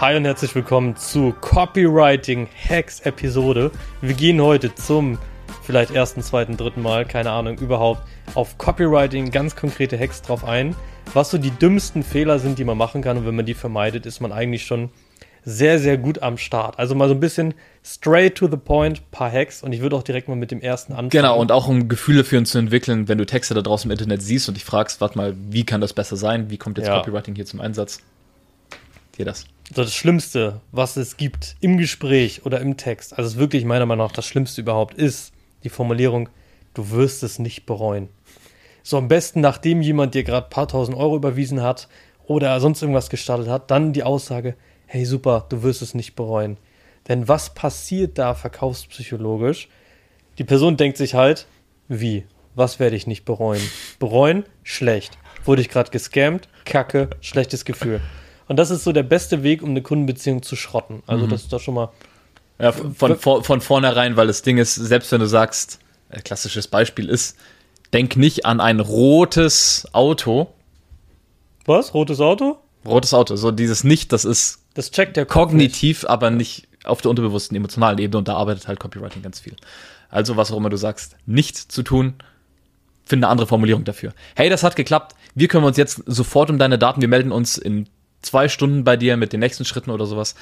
Hi 0.00 0.16
und 0.16 0.24
herzlich 0.24 0.54
willkommen 0.54 0.94
zu 0.94 1.34
Copywriting 1.40 2.46
Hacks 2.68 3.00
Episode. 3.00 3.72
Wir 4.00 4.14
gehen 4.14 4.40
heute 4.40 4.72
zum 4.72 5.18
vielleicht 5.64 5.90
ersten, 5.90 6.22
zweiten, 6.22 6.56
dritten 6.56 6.82
Mal, 6.82 7.04
keine 7.04 7.32
Ahnung, 7.32 7.58
überhaupt 7.58 8.02
auf 8.34 8.56
Copywriting 8.58 9.32
ganz 9.32 9.56
konkrete 9.56 9.98
Hacks 9.98 10.22
drauf 10.22 10.44
ein, 10.44 10.76
was 11.14 11.32
so 11.32 11.38
die 11.38 11.50
dümmsten 11.50 12.04
Fehler 12.04 12.38
sind, 12.38 12.60
die 12.60 12.64
man 12.64 12.78
machen 12.78 13.02
kann 13.02 13.16
und 13.16 13.26
wenn 13.26 13.34
man 13.34 13.44
die 13.44 13.54
vermeidet, 13.54 14.06
ist 14.06 14.20
man 14.20 14.30
eigentlich 14.30 14.64
schon 14.64 14.90
sehr, 15.44 15.80
sehr 15.80 15.98
gut 15.98 16.22
am 16.22 16.38
Start. 16.38 16.78
Also 16.78 16.94
mal 16.94 17.08
so 17.08 17.14
ein 17.14 17.20
bisschen 17.20 17.54
straight 17.82 18.36
to 18.36 18.48
the 18.48 18.56
point, 18.56 19.10
paar 19.10 19.32
Hacks 19.32 19.64
und 19.64 19.72
ich 19.72 19.80
würde 19.80 19.96
auch 19.96 20.04
direkt 20.04 20.28
mal 20.28 20.36
mit 20.36 20.52
dem 20.52 20.60
ersten 20.60 20.92
anfangen. 20.92 21.10
Genau, 21.10 21.40
und 21.40 21.50
auch 21.50 21.66
um 21.66 21.88
Gefühle 21.88 22.22
für 22.22 22.38
uns 22.38 22.52
zu 22.52 22.58
entwickeln, 22.58 23.08
wenn 23.08 23.18
du 23.18 23.26
Texte 23.26 23.52
da 23.52 23.62
draußen 23.62 23.90
im 23.90 23.92
Internet 23.92 24.22
siehst 24.22 24.46
und 24.46 24.54
dich 24.54 24.64
fragst, 24.64 25.00
warte 25.00 25.18
mal, 25.18 25.34
wie 25.50 25.66
kann 25.66 25.80
das 25.80 25.92
besser 25.92 26.14
sein? 26.14 26.50
Wie 26.50 26.56
kommt 26.56 26.78
jetzt 26.78 26.86
Ja. 26.86 26.98
Copywriting 26.98 27.34
hier 27.34 27.46
zum 27.46 27.60
Einsatz? 27.60 27.98
Hier 29.16 29.24
das. 29.24 29.44
So 29.74 29.82
das 29.82 29.94
Schlimmste, 29.94 30.62
was 30.72 30.96
es 30.96 31.18
gibt 31.18 31.56
im 31.60 31.76
Gespräch 31.76 32.46
oder 32.46 32.60
im 32.60 32.78
Text, 32.78 33.18
also 33.18 33.28
es 33.28 33.36
wirklich 33.36 33.66
meiner 33.66 33.84
Meinung 33.84 34.06
nach 34.06 34.14
das 34.14 34.24
Schlimmste 34.26 34.62
überhaupt, 34.62 34.94
ist 34.94 35.32
die 35.62 35.68
Formulierung, 35.68 36.30
du 36.72 36.90
wirst 36.90 37.22
es 37.22 37.38
nicht 37.38 37.66
bereuen. 37.66 38.08
So 38.82 38.96
am 38.96 39.08
besten, 39.08 39.42
nachdem 39.42 39.82
jemand 39.82 40.14
dir 40.14 40.24
gerade 40.24 40.48
paar 40.48 40.68
tausend 40.68 40.96
Euro 40.96 41.16
überwiesen 41.16 41.62
hat 41.62 41.88
oder 42.24 42.58
sonst 42.60 42.80
irgendwas 42.80 43.10
gestartet 43.10 43.48
hat, 43.48 43.70
dann 43.70 43.92
die 43.92 44.04
Aussage, 44.04 44.56
hey 44.86 45.04
super, 45.04 45.44
du 45.50 45.62
wirst 45.62 45.82
es 45.82 45.92
nicht 45.92 46.16
bereuen. 46.16 46.56
Denn 47.06 47.28
was 47.28 47.52
passiert 47.52 48.16
da 48.16 48.34
verkaufspsychologisch? 48.34 49.68
Die 50.38 50.44
Person 50.44 50.78
denkt 50.78 50.96
sich 50.96 51.14
halt, 51.14 51.46
wie? 51.88 52.24
Was 52.54 52.80
werde 52.80 52.96
ich 52.96 53.06
nicht 53.06 53.26
bereuen? 53.26 53.62
Bereuen? 53.98 54.44
Schlecht. 54.62 55.18
Wurde 55.44 55.60
ich 55.60 55.68
gerade 55.68 55.90
gescammt? 55.90 56.48
Kacke, 56.64 57.10
schlechtes 57.20 57.66
Gefühl. 57.66 58.00
Und 58.48 58.56
das 58.56 58.70
ist 58.70 58.84
so 58.84 58.92
der 58.92 59.02
beste 59.02 59.42
Weg, 59.42 59.62
um 59.62 59.70
eine 59.70 59.82
Kundenbeziehung 59.82 60.42
zu 60.42 60.56
schrotten. 60.56 61.02
Also 61.06 61.26
das 61.26 61.42
ist 61.42 61.52
doch 61.52 61.60
schon 61.60 61.74
mal. 61.74 61.90
Ja, 62.58 62.72
von, 62.72 63.16
von, 63.16 63.44
von 63.44 63.60
vornherein, 63.60 64.16
weil 64.16 64.26
das 64.26 64.42
Ding 64.42 64.58
ist, 64.58 64.74
selbst 64.74 65.12
wenn 65.12 65.20
du 65.20 65.26
sagst, 65.26 65.78
äh, 66.10 66.20
klassisches 66.20 66.66
Beispiel 66.66 67.08
ist, 67.08 67.36
denk 67.92 68.16
nicht 68.16 68.46
an 68.46 68.60
ein 68.60 68.80
rotes 68.80 69.86
Auto. 69.92 70.48
Was? 71.66 71.94
Rotes 71.94 72.20
Auto? 72.20 72.58
Rotes 72.84 73.12
Auto, 73.14 73.36
so 73.36 73.50
dieses 73.50 73.84
Nicht, 73.84 74.12
das 74.12 74.24
ist 74.24 74.60
Das 74.74 74.90
checkt 74.90 75.16
der 75.16 75.26
Kopf 75.26 75.52
nicht. 75.52 75.72
kognitiv, 75.72 76.04
aber 76.06 76.30
nicht 76.30 76.66
auf 76.84 77.02
der 77.02 77.10
unterbewussten 77.10 77.56
emotionalen 77.56 77.98
Ebene 77.98 78.18
und 78.18 78.28
da 78.28 78.34
arbeitet 78.34 78.66
halt 78.66 78.80
Copywriting 78.80 79.22
ganz 79.22 79.40
viel. 79.40 79.56
Also, 80.08 80.36
was 80.36 80.50
auch 80.50 80.56
immer 80.56 80.70
du 80.70 80.78
sagst, 80.78 81.16
nicht 81.26 81.56
zu 81.56 81.82
tun, 81.82 82.14
finde 83.04 83.26
eine 83.26 83.32
andere 83.32 83.46
Formulierung 83.46 83.84
dafür. 83.84 84.14
Hey, 84.36 84.48
das 84.48 84.62
hat 84.62 84.74
geklappt. 84.74 85.14
Wir 85.34 85.48
kümmern 85.48 85.68
uns 85.68 85.76
jetzt 85.76 86.02
sofort 86.06 86.50
um 86.50 86.58
deine 86.58 86.78
Daten. 86.78 87.00
Wir 87.00 87.08
melden 87.08 87.32
uns 87.32 87.58
in 87.58 87.88
zwei 88.22 88.48
Stunden 88.48 88.84
bei 88.84 88.96
dir 88.96 89.16
mit 89.16 89.32
den 89.32 89.40
nächsten 89.40 89.64
Schritten 89.64 89.90
oder 89.90 90.06
sowas. 90.06 90.34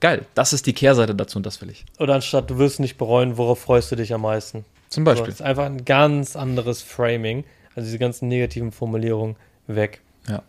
Geil, 0.00 0.26
das 0.34 0.52
ist 0.52 0.66
die 0.66 0.72
Kehrseite 0.72 1.14
dazu 1.14 1.38
und 1.38 1.46
das 1.46 1.60
will 1.60 1.70
ich. 1.70 1.84
Oder 1.98 2.14
anstatt 2.14 2.48
du 2.50 2.58
wirst 2.58 2.78
nicht 2.78 2.98
bereuen, 2.98 3.36
worauf 3.36 3.58
freust 3.60 3.90
du 3.90 3.96
dich 3.96 4.14
am 4.14 4.22
meisten? 4.22 4.64
Zum 4.88 5.02
So, 5.02 5.06
Beispiel. 5.06 5.26
das 5.26 5.34
ist 5.36 5.42
einfach 5.42 5.64
ein 5.64 5.84
ganz 5.84 6.36
anderes 6.36 6.82
Framing. 6.82 7.44
Also 7.74 7.86
diese 7.86 7.98
ganzen 7.98 8.28
negativen 8.28 8.72
Formulierungen 8.72 9.36
weg. 9.66 10.00
Ja. 10.28 10.42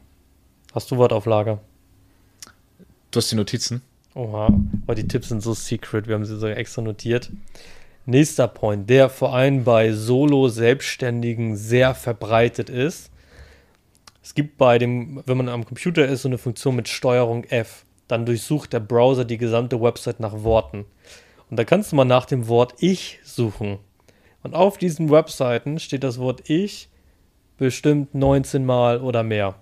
Hast 0.74 0.92
du 0.92 0.98
was 0.98 1.12
auf 1.12 1.26
Lager? 1.26 1.60
Du 3.12 3.18
hast 3.18 3.32
die 3.32 3.36
Notizen. 3.36 3.82
Oha, 4.16 4.50
aber 4.86 4.96
die 4.96 5.08
Tipps 5.08 5.30
sind 5.30 5.42
so 5.42 5.54
secret, 5.54 6.08
wir 6.08 6.16
haben 6.16 6.26
sie 6.26 6.36
sogar 6.38 6.58
extra 6.58 6.82
notiert. 6.82 7.32
Nächster 8.06 8.48
Point, 8.48 8.90
der 8.90 9.10
vor 9.10 9.36
allem 9.36 9.64
bei 9.64 9.92
Solo-Selbstständigen 9.94 11.56
sehr 11.56 11.94
verbreitet 11.96 12.70
ist. 12.70 13.12
Es 14.30 14.36
gibt 14.36 14.60
bei 14.60 14.78
dem, 14.78 15.24
wenn 15.26 15.38
man 15.38 15.50
am 15.50 15.66
Computer 15.66 16.08
ist, 16.08 16.22
so 16.22 16.30
eine 16.30 16.38
Funktion 16.38 16.76
mit 16.76 16.88
Steuerung 16.88 17.46
F. 17.46 17.84
Dann 18.08 18.28
durchsucht 18.28 18.72
der 18.74 18.80
Browser 18.80 19.26
die 19.26 19.40
gesamte 19.40 19.82
Website 19.82 20.20
nach 20.20 20.44
Worten. 20.44 20.86
Und 21.50 21.58
da 21.58 21.64
kannst 21.64 21.92
du 21.92 21.96
mal 21.96 22.06
nach 22.06 22.26
dem 22.26 22.48
Wort 22.48 22.76
Ich 22.78 23.20
suchen. 23.24 23.80
Und 24.44 24.54
auf 24.54 24.78
diesen 24.78 25.10
Webseiten 25.10 25.80
steht 25.80 26.04
das 26.04 26.20
Wort 26.20 26.48
Ich 26.48 26.90
bestimmt 27.58 28.14
19 28.14 28.64
Mal 28.68 29.02
oder 29.02 29.24
mehr. 29.24 29.56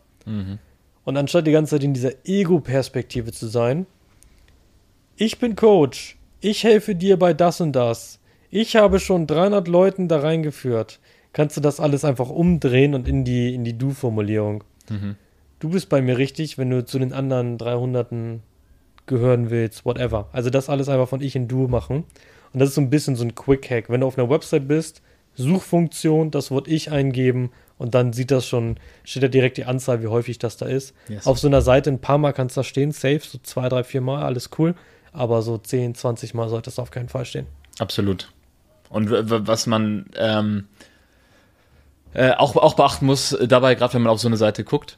Und 1.06 1.16
anstatt 1.16 1.48
die 1.48 1.54
ganze 1.54 1.78
Zeit 1.78 1.86
in 1.86 1.94
dieser 1.94 2.26
Ego-Perspektive 2.26 3.32
zu 3.32 3.48
sein, 3.48 3.86
ich 5.16 5.40
bin 5.40 5.56
Coach, 5.56 6.18
ich 6.42 6.66
helfe 6.66 6.94
dir 6.94 7.18
bei 7.18 7.34
das 7.34 7.62
und 7.62 7.72
das, 7.72 8.20
ich 8.50 8.76
habe 8.76 9.00
schon 9.00 9.28
300 9.28 9.70
Leuten 9.70 10.10
da 10.10 10.20
reingeführt, 10.20 11.00
kannst 11.38 11.56
du 11.56 11.62
das 11.62 11.80
alles 11.80 12.04
einfach 12.04 12.32
umdrehen 12.32 12.96
und 12.96 13.08
in 13.08 13.24
die, 13.24 13.54
in 13.54 13.64
die 13.64 13.78
Du-Formulierung. 13.78 14.64
Du 15.60 15.70
bist 15.70 15.88
bei 15.88 16.02
mir 16.02 16.18
richtig, 16.18 16.58
wenn 16.58 16.72
du 16.72 16.84
zu 16.84 16.98
den 16.98 17.14
anderen 17.14 17.60
300 17.60 18.42
gehören 19.06 19.52
willst, 19.52 19.86
whatever. 19.86 20.30
Also 20.32 20.50
das 20.50 20.68
alles 20.68 20.90
einfach 20.90 21.08
von 21.08 21.22
ich 21.22 21.36
in 21.36 21.48
Du 21.48 21.68
machen. 21.68 22.06
Und 22.54 22.60
das 22.60 22.70
ist 22.70 22.76
so 22.76 22.82
ein 22.82 22.90
bisschen 22.90 23.16
so 23.16 23.24
ein 23.24 23.36
Quick-Hack. 23.36 23.88
Wenn 23.88 24.02
du 24.02 24.08
auf 24.08 24.18
einer 24.18 24.32
Website 24.32 24.68
bist, 24.68 25.04
Suchfunktion, 25.36 26.32
das 26.32 26.50
Wort 26.50 26.68
ich 26.68 26.90
eingeben 26.90 27.52
und 27.78 27.94
dann 27.94 28.14
sieht 28.14 28.32
das 28.32 28.48
schon, 28.48 28.78
steht 29.04 29.22
da 29.22 29.28
direkt 29.28 29.58
die 29.58 29.66
Anzahl, 29.66 30.02
wie 30.02 30.08
häufig 30.08 30.40
das 30.40 30.58
da 30.58 30.66
ist. 30.66 30.96
Yes. 31.08 31.28
Auf 31.28 31.38
so 31.38 31.48
einer 31.48 31.62
Seite 31.62 31.92
ein 31.92 32.02
paar 32.02 32.18
Mal 32.18 32.34
kannst 32.34 32.58
du 32.58 32.62
da 32.62 32.64
stehen, 32.64 32.92
safe, 32.92 33.22
so 33.22 33.38
zwei, 33.44 33.70
drei, 33.70 33.84
vier 33.84 34.02
Mal, 34.02 34.24
alles 34.24 34.50
cool. 34.58 34.74
Aber 35.12 35.44
so 35.44 35.60
10, 35.60 35.94
20 35.94 36.34
Mal 36.34 36.50
sollte 36.50 36.72
das 36.72 36.80
auf 36.80 36.90
keinen 36.90 37.10
Fall 37.10 37.26
stehen. 37.26 37.46
Absolut. 37.78 38.34
Und 38.90 39.12
was 39.12 39.68
man 39.68 40.08
ähm, 40.18 40.66
äh, 42.18 42.32
auch, 42.32 42.56
auch 42.56 42.74
beachten 42.74 43.06
muss, 43.06 43.38
dabei, 43.46 43.76
gerade 43.76 43.94
wenn 43.94 44.02
man 44.02 44.12
auf 44.12 44.20
so 44.20 44.28
eine 44.28 44.38
Seite 44.38 44.64
guckt, 44.64 44.98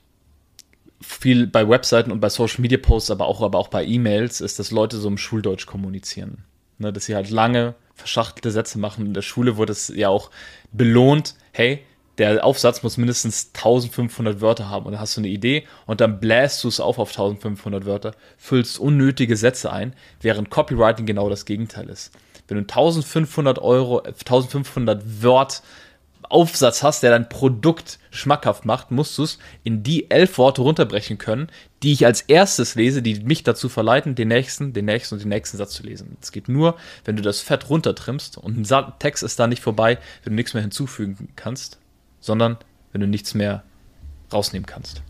viel 1.01 1.47
bei 1.47 1.67
Webseiten 1.67 2.13
und 2.13 2.21
bei 2.21 2.29
Social 2.29 2.61
Media 2.61 2.77
Posts, 2.77 3.11
aber 3.11 3.27
auch, 3.27 3.41
aber 3.41 3.59
auch 3.59 3.67
bei 3.67 3.83
E-Mails, 3.85 4.39
ist, 4.39 4.57
dass 4.57 4.71
Leute 4.71 4.97
so 4.97 5.09
im 5.09 5.17
Schuldeutsch 5.17 5.65
kommunizieren. 5.65 6.45
Ne, 6.77 6.93
dass 6.93 7.05
sie 7.05 7.15
halt 7.15 7.29
lange 7.29 7.75
verschachtelte 7.93 8.51
Sätze 8.51 8.79
machen. 8.79 9.05
In 9.05 9.13
der 9.13 9.21
Schule 9.21 9.57
wurde 9.57 9.73
es 9.73 9.89
ja 9.89 10.07
auch 10.07 10.31
belohnt, 10.71 11.35
hey, 11.51 11.83
der 12.19 12.45
Aufsatz 12.45 12.83
muss 12.83 12.95
mindestens 12.95 13.51
1500 13.53 14.39
Wörter 14.39 14.69
haben 14.69 14.85
und 14.85 14.93
dann 14.93 15.01
hast 15.01 15.17
du 15.17 15.21
eine 15.21 15.27
Idee 15.27 15.65
und 15.87 15.99
dann 15.99 16.21
bläst 16.21 16.63
du 16.63 16.69
es 16.69 16.79
auf 16.79 16.99
auf 16.99 17.09
1500 17.09 17.85
Wörter, 17.85 18.13
füllst 18.37 18.79
unnötige 18.79 19.35
Sätze 19.35 19.73
ein, 19.73 19.93
während 20.21 20.49
Copywriting 20.49 21.05
genau 21.05 21.29
das 21.29 21.43
Gegenteil 21.43 21.89
ist. 21.89 22.13
Wenn 22.47 22.55
du 22.55 22.61
1500 22.61 23.59
Euro, 23.59 24.03
äh, 24.03 24.13
1500 24.13 25.21
Wort 25.21 25.63
Aufsatz 26.29 26.83
hast, 26.83 27.03
der 27.03 27.11
dein 27.11 27.27
Produkt 27.27 27.99
schmackhaft 28.11 28.63
macht, 28.63 28.91
musst 28.91 29.17
du 29.17 29.23
es 29.23 29.39
in 29.63 29.83
die 29.83 30.09
elf 30.09 30.37
Worte 30.37 30.61
runterbrechen 30.61 31.17
können, 31.17 31.51
die 31.83 31.91
ich 31.91 32.05
als 32.05 32.21
erstes 32.21 32.75
lese, 32.75 33.01
die 33.01 33.19
mich 33.21 33.43
dazu 33.43 33.67
verleiten, 33.67 34.15
den 34.15 34.27
nächsten, 34.27 34.73
den 34.73 34.85
nächsten 34.85 35.15
und 35.15 35.21
den 35.21 35.29
nächsten 35.29 35.57
Satz 35.57 35.73
zu 35.73 35.83
lesen. 35.83 36.17
Es 36.21 36.31
geht 36.31 36.47
nur, 36.47 36.77
wenn 37.05 37.15
du 37.15 37.21
das 37.21 37.41
Fett 37.41 37.69
runtertrimmst 37.69 38.37
und 38.37 38.71
ein 38.71 38.93
Text 38.99 39.23
ist 39.23 39.39
da 39.39 39.47
nicht 39.47 39.61
vorbei, 39.61 39.97
wenn 40.23 40.31
du 40.31 40.35
nichts 40.35 40.53
mehr 40.53 40.61
hinzufügen 40.61 41.29
kannst, 41.35 41.79
sondern 42.19 42.57
wenn 42.91 43.01
du 43.01 43.07
nichts 43.07 43.33
mehr 43.33 43.63
rausnehmen 44.31 44.65
kannst. 44.65 45.01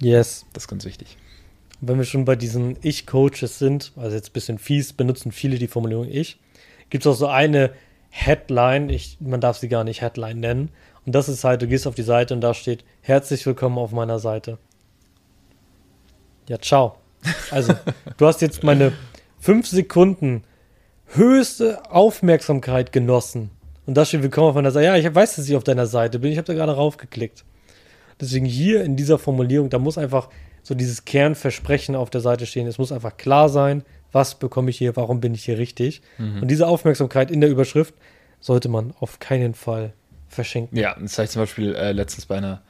Yes. 0.00 0.44
Das 0.52 0.64
ist 0.64 0.68
ganz 0.68 0.84
wichtig. 0.84 1.16
Und 1.80 1.88
wenn 1.88 1.98
wir 1.98 2.04
schon 2.04 2.24
bei 2.24 2.36
diesen 2.36 2.76
Ich-Coaches 2.82 3.58
sind, 3.58 3.92
also 3.96 4.14
jetzt 4.14 4.30
ein 4.30 4.32
bisschen 4.32 4.58
fies, 4.58 4.92
benutzen 4.92 5.32
viele 5.32 5.58
die 5.58 5.68
Formulierung 5.68 6.08
Ich, 6.08 6.38
gibt 6.90 7.06
es 7.06 7.12
auch 7.12 7.16
so 7.16 7.28
eine 7.28 7.70
Headline, 8.10 8.90
ich, 8.90 9.18
man 9.20 9.40
darf 9.40 9.56
sie 9.56 9.68
gar 9.68 9.84
nicht 9.84 10.02
Headline 10.02 10.40
nennen. 10.40 10.70
Und 11.06 11.14
das 11.14 11.28
ist 11.28 11.44
halt, 11.44 11.62
du 11.62 11.66
gehst 11.66 11.86
auf 11.86 11.94
die 11.94 12.02
Seite 12.02 12.34
und 12.34 12.40
da 12.40 12.52
steht, 12.52 12.84
herzlich 13.00 13.46
willkommen 13.46 13.78
auf 13.78 13.92
meiner 13.92 14.18
Seite. 14.18 14.58
Ja, 16.48 16.58
ciao. 16.58 16.96
Also, 17.50 17.74
du 18.16 18.26
hast 18.26 18.42
jetzt 18.42 18.62
meine 18.62 18.92
fünf 19.38 19.66
Sekunden 19.66 20.44
höchste 21.06 21.90
Aufmerksamkeit 21.90 22.92
genossen. 22.92 23.50
Und 23.86 23.94
da 23.94 24.04
steht 24.04 24.22
willkommen 24.22 24.48
auf 24.48 24.54
meiner 24.54 24.70
Seite. 24.70 24.86
Ja, 24.86 24.96
ich 24.96 25.14
weiß, 25.14 25.36
dass 25.36 25.48
ich 25.48 25.56
auf 25.56 25.64
deiner 25.64 25.86
Seite 25.86 26.18
bin. 26.18 26.30
Ich 26.30 26.38
habe 26.38 26.46
da 26.46 26.54
gerade 26.54 26.72
raufgeklickt. 26.72 27.44
Deswegen 28.20 28.44
hier 28.44 28.84
in 28.84 28.96
dieser 28.96 29.18
Formulierung, 29.18 29.70
da 29.70 29.78
muss 29.78 29.96
einfach 29.96 30.28
so 30.62 30.74
dieses 30.74 31.04
Kernversprechen 31.04 31.96
auf 31.96 32.10
der 32.10 32.20
Seite 32.20 32.46
stehen. 32.46 32.66
Es 32.66 32.78
muss 32.78 32.92
einfach 32.92 33.16
klar 33.16 33.48
sein, 33.48 33.82
was 34.12 34.36
bekomme 34.36 34.70
ich 34.70 34.78
hier, 34.78 34.96
warum 34.96 35.20
bin 35.20 35.34
ich 35.34 35.44
hier 35.44 35.58
richtig. 35.58 36.02
Und 36.18 36.48
diese 36.48 36.66
Aufmerksamkeit 36.66 37.30
in 37.30 37.40
der 37.40 37.50
Überschrift 37.50 37.94
sollte 38.40 38.68
man 38.68 38.92
auf 38.98 39.18
keinen 39.18 39.54
Fall 39.54 39.92
verschenken. 40.28 40.76
Ja, 40.76 40.96
das 40.98 41.18
habe 41.18 41.24
ich 41.24 41.30
zum 41.30 41.42
Beispiel 41.42 41.74
äh, 41.74 41.92
letztens 41.92 42.26
bei 42.26 42.36
einer, 42.36 42.62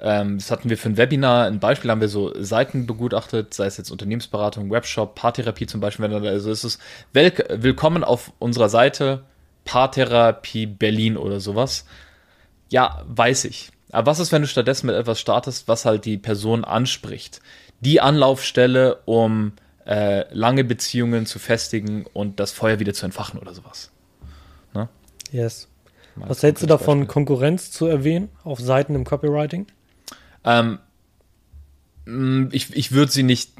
ähm, 0.00 0.38
das 0.38 0.50
hatten 0.50 0.70
wir 0.70 0.78
für 0.78 0.88
ein 0.88 0.96
Webinar, 0.96 1.46
ein 1.46 1.60
Beispiel 1.60 1.90
haben 1.90 2.00
wir 2.00 2.08
so 2.08 2.32
Seiten 2.42 2.86
begutachtet, 2.86 3.54
sei 3.54 3.66
es 3.66 3.76
jetzt 3.76 3.90
Unternehmensberatung, 3.90 4.70
Webshop, 4.70 5.14
Paartherapie 5.14 5.66
zum 5.66 5.80
Beispiel, 5.80 6.06
also 6.06 6.50
ist 6.50 6.64
es 6.64 6.78
wel 7.12 7.32
willkommen 7.50 8.04
auf 8.04 8.32
unserer 8.38 8.68
Seite 8.68 9.24
Paartherapie 9.64 10.66
Berlin 10.66 11.16
oder 11.16 11.40
sowas. 11.40 11.84
Ja, 12.70 13.02
weiß 13.08 13.44
ich. 13.44 13.70
Aber 13.90 14.10
was 14.10 14.18
ist, 14.18 14.32
wenn 14.32 14.42
du 14.42 14.48
stattdessen 14.48 14.86
mit 14.86 14.96
etwas 14.96 15.20
startest, 15.20 15.68
was 15.68 15.84
halt 15.84 16.04
die 16.04 16.18
Person 16.18 16.64
anspricht? 16.64 17.40
Die 17.80 18.00
Anlaufstelle, 18.00 18.98
um 19.04 19.52
äh, 19.88 20.32
lange 20.34 20.64
Beziehungen 20.64 21.26
zu 21.26 21.38
festigen 21.38 22.04
und 22.12 22.38
das 22.38 22.52
Feuer 22.52 22.78
wieder 22.78 22.94
zu 22.94 23.06
entfachen 23.06 23.40
oder 23.40 23.54
sowas. 23.54 23.90
Yes. 25.30 25.68
Mal 26.16 26.30
Was 26.30 26.42
hältst 26.42 26.62
du 26.62 26.66
davon, 26.66 27.00
Beispiel. 27.00 27.12
Konkurrenz 27.12 27.70
zu 27.70 27.86
erwähnen 27.86 28.30
auf 28.44 28.60
Seiten 28.60 28.94
im 28.94 29.04
Copywriting? 29.04 29.66
Ähm, 30.44 30.78
Mm, 32.08 32.48
Ich, 32.52 32.74
ich 32.74 32.92
würde 32.92 33.12
sie 33.12 33.22
nicht 33.22 33.52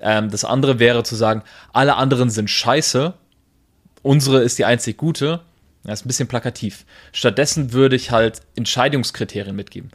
Ähm, 0.00 0.30
das 0.30 0.44
andere 0.44 0.78
wäre 0.78 1.02
zu 1.02 1.16
sagen, 1.16 1.42
alle 1.72 1.96
anderen 1.96 2.30
sind 2.30 2.48
scheiße, 2.48 3.14
unsere 4.02 4.42
ist 4.42 4.58
die 4.58 4.64
einzig 4.64 4.96
gute. 4.96 5.40
Das 5.82 6.00
ist 6.00 6.06
ein 6.06 6.08
bisschen 6.08 6.28
plakativ. 6.28 6.86
Stattdessen 7.10 7.72
würde 7.72 7.96
ich 7.96 8.12
halt 8.12 8.40
Entscheidungskriterien 8.54 9.56
mitgeben. 9.56 9.90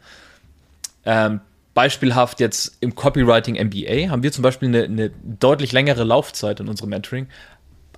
Ähm, 1.06 1.40
beispielhaft 1.72 2.40
jetzt 2.40 2.76
im 2.80 2.94
Copywriting 2.94 3.54
MBA 3.54 4.10
haben 4.10 4.22
wir 4.22 4.32
zum 4.32 4.42
Beispiel 4.42 4.68
eine, 4.68 4.84
eine 4.84 5.10
deutlich 5.22 5.72
längere 5.72 6.04
Laufzeit 6.04 6.60
in 6.60 6.68
unserem 6.68 6.90
Mentoring, 6.90 7.28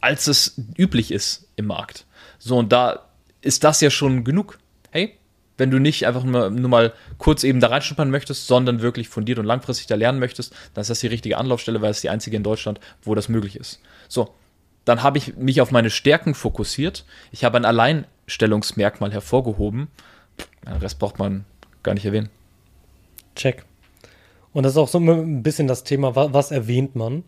als 0.00 0.28
es 0.28 0.54
üblich 0.76 1.10
ist 1.10 1.48
im 1.56 1.66
Markt. 1.66 2.06
So, 2.38 2.58
und 2.58 2.70
da 2.72 3.09
ist 3.42 3.64
das 3.64 3.80
ja 3.80 3.90
schon 3.90 4.24
genug. 4.24 4.58
Hey, 4.90 5.16
wenn 5.56 5.70
du 5.70 5.78
nicht 5.78 6.06
einfach 6.06 6.24
nur, 6.24 6.50
nur 6.50 6.68
mal 6.70 6.92
kurz 7.18 7.44
eben 7.44 7.60
da 7.60 7.68
reinschnuppern 7.68 8.10
möchtest, 8.10 8.46
sondern 8.46 8.80
wirklich 8.80 9.08
fundiert 9.08 9.38
und 9.38 9.44
langfristig 9.44 9.86
da 9.86 9.94
lernen 9.94 10.18
möchtest, 10.18 10.54
dann 10.74 10.82
ist 10.82 10.90
das 10.90 11.00
die 11.00 11.06
richtige 11.06 11.36
Anlaufstelle, 11.36 11.82
weil 11.82 11.90
es 11.90 12.00
die 12.00 12.08
einzige 12.08 12.36
in 12.36 12.42
Deutschland, 12.42 12.80
wo 13.02 13.14
das 13.14 13.28
möglich 13.28 13.56
ist. 13.56 13.80
So, 14.08 14.34
dann 14.86 15.02
habe 15.02 15.18
ich 15.18 15.36
mich 15.36 15.60
auf 15.60 15.70
meine 15.70 15.90
Stärken 15.90 16.34
fokussiert. 16.34 17.04
Ich 17.30 17.44
habe 17.44 17.58
ein 17.58 17.66
Alleinstellungsmerkmal 17.66 19.12
hervorgehoben. 19.12 19.88
Den 20.66 20.76
Rest 20.78 20.98
braucht 20.98 21.18
man 21.18 21.44
gar 21.82 21.94
nicht 21.94 22.06
erwähnen. 22.06 22.30
Check. 23.36 23.64
Und 24.52 24.64
das 24.64 24.72
ist 24.72 24.78
auch 24.78 24.88
so 24.88 24.98
ein 24.98 25.42
bisschen 25.42 25.68
das 25.68 25.84
Thema, 25.84 26.16
wa- 26.16 26.32
was 26.32 26.50
erwähnt 26.50 26.96
man? 26.96 27.24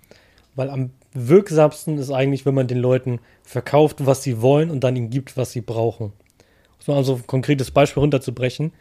Weil 0.55 0.71
am 0.71 0.91
wirksamsten 1.15 1.99
ist 1.99 2.11
eigentlich, 2.11 2.47
wenn 2.47 2.55
man 2.55 2.67
den 2.67 2.79
Leuten 2.79 3.21
verkauft, 3.43 4.07
was 4.07 4.23
sie 4.23 4.41
wollen 4.41 4.71
und 4.71 4.85
dann 4.85 4.97
ihnen 4.97 5.11
gibt, 5.11 5.37
was 5.37 5.53
sie 5.53 5.61
brauchen. 5.61 6.13
Um 6.87 6.95
also 6.95 7.17
ein 7.17 7.27
konkretes 7.27 7.71
Beispiel 7.71 8.01
runterzubrechen. 8.01 8.73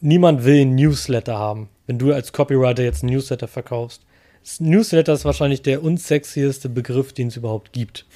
Niemand 0.00 0.44
will 0.44 0.62
ein 0.62 0.74
Newsletter 0.74 1.38
haben, 1.38 1.68
wenn 1.86 1.98
du 1.98 2.12
als 2.12 2.32
Copywriter 2.32 2.82
jetzt 2.82 3.02
ein 3.02 3.06
Newsletter 3.06 3.48
verkaufst. 3.48 4.02
Das 4.42 4.60
Newsletter 4.60 5.12
ist 5.12 5.24
wahrscheinlich 5.24 5.62
der 5.62 5.82
unsexieste 5.82 6.68
Begriff, 6.68 7.12
den 7.12 7.28
es 7.28 7.36
überhaupt 7.36 7.72
gibt. 7.72 8.06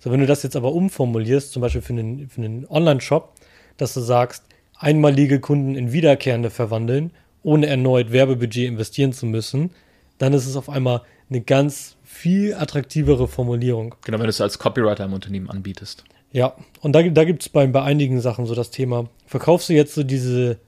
So, 0.00 0.10
wenn 0.10 0.20
du 0.20 0.26
das 0.26 0.42
jetzt 0.42 0.56
aber 0.56 0.72
umformulierst, 0.72 1.52
zum 1.52 1.62
Beispiel 1.62 1.82
für 1.82 1.92
einen, 1.92 2.28
für 2.28 2.42
einen 2.42 2.66
Online-Shop, 2.66 3.32
dass 3.76 3.94
du 3.94 4.00
sagst, 4.00 4.44
einmalige 4.76 5.40
Kunden 5.40 5.76
in 5.76 5.92
wiederkehrende 5.92 6.50
verwandeln, 6.50 7.12
ohne 7.42 7.66
erneut 7.66 8.10
Werbebudget 8.10 8.66
investieren 8.66 9.12
zu 9.12 9.26
müssen, 9.26 9.70
dann 10.18 10.32
ist 10.32 10.46
es 10.46 10.56
auf 10.56 10.68
einmal 10.68 11.02
eine 11.30 11.40
ganz 11.40 11.96
viel 12.14 12.54
attraktivere 12.54 13.26
Formulierung. 13.28 13.96
Genau, 14.04 14.18
wenn 14.18 14.24
du 14.24 14.30
es 14.30 14.40
als 14.40 14.58
Copywriter 14.58 15.04
im 15.04 15.12
Unternehmen 15.12 15.50
anbietest. 15.50 16.04
Ja, 16.30 16.54
und 16.80 16.92
da, 16.92 17.02
da 17.02 17.24
gibt 17.24 17.42
es 17.42 17.48
bei, 17.48 17.66
bei 17.66 17.82
einigen 17.82 18.20
Sachen 18.20 18.46
so 18.46 18.54
das 18.54 18.70
Thema, 18.70 19.08
verkaufst 19.26 19.68
du 19.68 19.72
jetzt 19.72 19.94
so 19.94 20.02
diese 20.02 20.58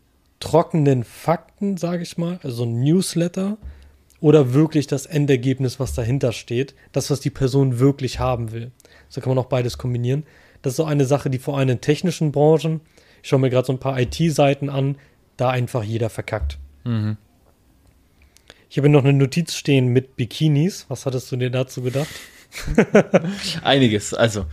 trockenen 0.40 1.04
Fakten, 1.04 1.76
sage 1.76 2.02
ich 2.02 2.18
mal, 2.18 2.38
also 2.42 2.56
so 2.56 2.64
ein 2.64 2.80
Newsletter, 2.80 3.56
oder 4.20 4.54
wirklich 4.54 4.86
das 4.86 5.06
Endergebnis, 5.06 5.78
was 5.78 5.94
dahinter 5.94 6.32
steht, 6.32 6.74
das, 6.92 7.10
was 7.10 7.20
die 7.20 7.30
Person 7.30 7.78
wirklich 7.78 8.18
haben 8.18 8.52
will. 8.52 8.70
So 9.08 9.20
kann 9.20 9.30
man 9.30 9.38
auch 9.38 9.48
beides 9.48 9.78
kombinieren. 9.78 10.24
Das 10.62 10.72
ist 10.72 10.78
so 10.78 10.84
eine 10.84 11.04
Sache, 11.04 11.30
die 11.30 11.38
vor 11.38 11.58
allem 11.58 11.68
in 11.68 11.80
technischen 11.80 12.32
Branchen, 12.32 12.80
ich 13.22 13.28
schaue 13.28 13.40
mir 13.40 13.50
gerade 13.50 13.66
so 13.66 13.72
ein 13.72 13.78
paar 13.78 13.98
IT-Seiten 14.00 14.68
an, 14.68 14.96
da 15.36 15.50
einfach 15.50 15.84
jeder 15.84 16.10
verkackt. 16.10 16.58
Ich 18.68 18.78
habe 18.78 18.88
noch 18.88 19.04
eine 19.04 19.12
Notiz 19.12 19.54
stehen 19.54 19.88
mit 19.88 20.16
Bikinis. 20.16 20.86
Was 20.88 21.06
hattest 21.06 21.30
du 21.30 21.36
dir 21.36 21.50
dazu 21.50 21.82
gedacht? 21.82 22.08
Einiges. 23.62 24.14
Also, 24.14 24.46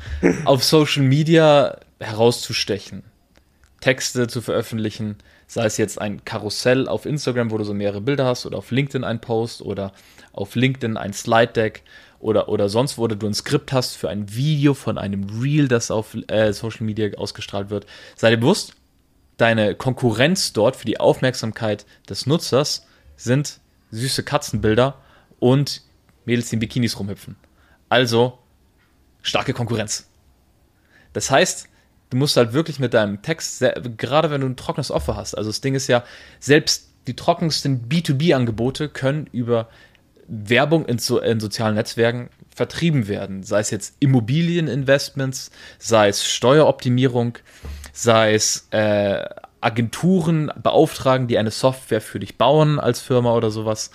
auf 0.46 0.64
Social 0.64 1.04
Media 1.04 1.80
herauszustechen, 2.00 3.04
Texte 3.82 4.28
zu 4.28 4.42
veröffentlichen, 4.42 5.18
sei 5.48 5.66
es 5.66 5.78
jetzt 5.78 6.00
ein 6.00 6.24
Karussell 6.26 6.88
auf 6.88 7.06
Instagram, 7.06 7.52
wo 7.52 7.58
du 7.58 7.64
so 7.64 7.74
mehrere 7.74 8.02
Bilder 8.02 8.26
hast, 8.26 8.46
oder 8.46 8.58
auf 8.58 8.72
LinkedIn 8.72 9.04
ein 9.04 9.22
Post, 9.22 9.62
oder 9.62 9.94
auf 10.32 10.56
LinkedIn 10.56 10.98
ein 10.98 11.14
Slide 11.14 11.54
Deck, 11.54 11.84
oder, 12.20 12.50
oder 12.50 12.70
sonst 12.70 12.98
wo 12.98 13.08
du 13.08 13.28
ein 13.28 13.34
Skript 13.34 13.74
hast 13.74 13.96
für 13.96 14.10
ein 14.10 14.34
Video 14.34 14.74
von 14.74 14.98
einem 14.98 15.42
Reel, 15.42 15.68
das 15.68 15.92
auf 15.92 16.16
äh, 16.28 16.54
Social 16.54 16.86
Media 16.86 17.14
ausgestrahlt 17.18 17.70
wird. 17.70 17.86
Sei 18.16 18.30
dir 18.30 18.38
bewusst, 18.38 18.76
deine 19.38 19.76
Konkurrenz 19.76 20.54
dort 20.54 20.76
für 20.76 20.86
die 20.86 21.00
Aufmerksamkeit 21.00 21.86
des 22.08 22.26
Nutzers 22.26 22.86
sind 23.18 23.60
süße 23.94 24.24
Katzenbilder 24.24 24.98
und 25.40 25.82
Mädels, 26.26 26.50
die 26.50 26.56
in 26.56 26.60
Bikinis 26.60 27.00
rumhüpfen. 27.00 27.36
Also 27.90 28.40
starke 29.22 29.54
Konkurrenz. 29.54 30.08
Das 31.14 31.30
heißt, 31.30 31.68
du 32.10 32.18
musst 32.18 32.38
halt 32.38 32.54
wirklich 32.54 32.80
mit 32.80 32.94
deinem 32.94 33.22
Text, 33.22 33.64
gerade 33.98 34.32
wenn 34.32 34.42
du 34.42 34.48
ein 34.48 34.56
trockenes 34.56 34.92
Offer 34.92 35.16
hast, 35.16 35.36
also 35.36 35.50
das 35.50 35.62
Ding 35.62 35.76
ist 35.76 35.88
ja, 35.88 36.04
selbst 36.40 36.90
die 37.08 37.16
trockensten 37.16 37.90
B2B-Angebote 37.90 38.90
können 38.90 39.28
über 39.32 39.70
Werbung 40.28 40.86
in, 40.86 41.00
so, 41.00 41.20
in 41.20 41.40
sozialen 41.40 41.76
Netzwerken 41.76 42.30
vertrieben 42.56 43.08
werden. 43.08 43.44
Sei 43.44 43.60
es 43.60 43.72
jetzt 43.72 43.96
Immobilieninvestments, 44.00 45.52
sei 45.80 46.08
es 46.08 46.26
Steueroptimierung, 46.26 47.38
sei 47.92 48.34
es 48.34 48.68
äh, 48.72 49.26
Agenturen 49.64 50.52
beauftragen, 50.62 51.28
die 51.28 51.38
eine 51.38 51.52
Software 51.52 52.02
für 52.02 52.20
dich 52.20 52.38
bauen 52.38 52.80
als 52.80 53.00
Firma 53.02 53.34
oder 53.34 53.52
sowas. 53.52 53.92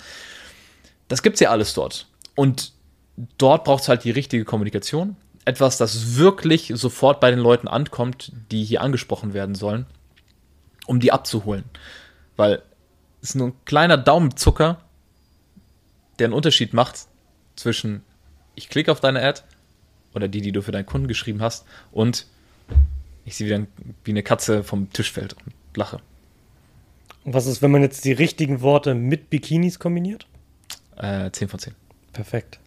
Das 1.07 1.23
gibt's 1.23 1.39
ja 1.39 1.51
alles 1.51 1.73
dort. 1.73 2.07
Und 2.35 2.73
dort 3.37 3.63
braucht 3.63 3.83
es 3.83 3.89
halt 3.89 4.03
die 4.03 4.11
richtige 4.11 4.45
Kommunikation. 4.45 5.15
Etwas, 5.45 5.77
das 5.77 6.15
wirklich 6.15 6.71
sofort 6.75 7.19
bei 7.19 7.31
den 7.31 7.39
Leuten 7.39 7.67
ankommt, 7.67 8.31
die 8.51 8.63
hier 8.63 8.81
angesprochen 8.81 9.33
werden 9.33 9.55
sollen, 9.55 9.85
um 10.85 10.99
die 10.99 11.11
abzuholen. 11.11 11.63
Weil 12.35 12.61
es 13.21 13.29
ist 13.29 13.35
nur 13.35 13.47
ein 13.47 13.65
kleiner 13.65 13.97
Daumenzucker, 13.97 14.79
der 16.19 16.25
einen 16.25 16.33
Unterschied 16.33 16.73
macht 16.73 17.07
zwischen 17.55 18.03
ich 18.55 18.69
klicke 18.69 18.91
auf 18.91 18.99
deine 18.99 19.21
Ad 19.21 19.41
oder 20.13 20.27
die, 20.27 20.41
die 20.41 20.51
du 20.51 20.61
für 20.61 20.71
deinen 20.71 20.85
Kunden 20.85 21.07
geschrieben 21.07 21.41
hast 21.41 21.65
und 21.91 22.25
ich 23.25 23.35
sehe 23.35 23.47
wieder 23.47 23.65
wie 24.03 24.11
eine 24.11 24.23
Katze 24.23 24.63
vom 24.63 24.91
Tisch 24.91 25.11
fällt 25.11 25.33
und 25.33 25.53
lache. 25.75 25.99
Und 27.25 27.33
was 27.33 27.45
ist, 27.45 27.61
wenn 27.61 27.71
man 27.71 27.81
jetzt 27.81 28.05
die 28.05 28.11
richtigen 28.11 28.61
Worte 28.61 28.95
mit 28.95 29.29
Bikinis 29.29 29.79
kombiniert? 29.79 30.27
Äh, 30.97 31.31
10 31.31 31.47
von 31.47 31.59
10. 31.59 31.75
Perfekt. 32.13 32.59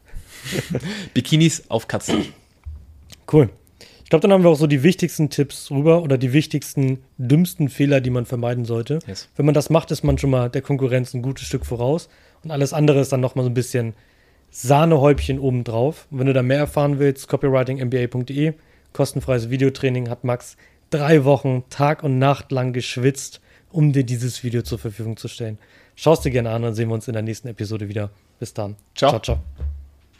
Bikinis 1.15 1.65
auf 1.69 1.89
Katzen. 1.89 2.27
Cool. 3.31 3.51
Ich 4.05 4.11
glaube, 4.11 4.23
dann 4.23 4.33
haben 4.33 4.45
wir 4.45 4.51
auch 4.51 4.59
so 4.59 4.67
die 4.67 4.83
wichtigsten 4.83 5.31
Tipps 5.31 5.71
rüber 5.71 6.03
oder 6.03 6.19
die 6.19 6.33
wichtigsten, 6.33 6.99
dümmsten 7.17 7.71
Fehler, 7.71 8.01
die 8.01 8.11
man 8.11 8.27
vermeiden 8.27 8.67
sollte. 8.67 8.99
Yes. 9.07 9.29
Wenn 9.37 9.47
man 9.47 9.55
das 9.55 9.71
macht, 9.71 9.91
ist 9.91 10.03
man 10.05 10.19
schon 10.19 10.31
mal 10.31 10.51
der 10.51 10.61
Konkurrenz 10.61 11.15
ein 11.15 11.23
gutes 11.23 11.47
Stück 11.47 11.65
voraus. 11.65 12.09
Und 12.45 12.51
alles 12.51 12.73
andere 12.73 13.01
ist 13.01 13.13
dann 13.13 13.21
nochmal 13.21 13.45
so 13.45 13.51
ein 13.51 13.55
bisschen 13.55 13.95
Sahnehäubchen 14.51 15.39
obendrauf. 15.39 16.07
Und 16.11 16.19
wenn 16.19 16.27
du 16.27 16.35
da 16.35 16.43
mehr 16.43 16.59
erfahren 16.59 16.99
willst, 16.99 17.27
copywritingmba.de, 17.29 18.53
kostenfreies 18.93 19.49
Videotraining, 19.49 20.11
hat 20.11 20.25
Max 20.25 20.59
drei 20.93 21.25
Wochen 21.25 21.65
Tag 21.71 22.03
und 22.03 22.19
Nacht 22.19 22.53
lang 22.53 22.73
geschwitzt, 22.73 23.41
um 23.71 23.93
dir 23.93 24.05
dieses 24.05 24.45
Video 24.45 24.63
zur 24.63 24.79
Verfügung 24.79 25.17
zu 25.17 25.29
stellen. 25.29 25.59
Schau 25.97 26.13
es 26.13 26.21
dir 26.21 26.31
gerne 26.31 26.51
an, 26.51 26.63
dann 26.63 26.75
sehen 26.75 26.89
wir 26.89 26.95
uns 26.95 27.09
in 27.09 27.15
der 27.15 27.23
nächsten 27.23 27.49
Episode 27.49 27.89
wieder. 27.89 28.11
Bis 28.39 28.55
dann. 28.55 28.77
Ciao. 28.95 29.11
ciao. 29.11 29.21
ciao. 29.21 29.72